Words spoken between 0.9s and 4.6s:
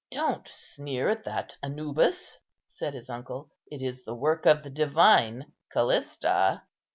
at that Anubis," said his uncle; "it is the work